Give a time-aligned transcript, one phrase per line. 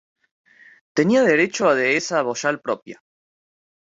[0.95, 3.03] Tenía derecho a dehesa boyal propia.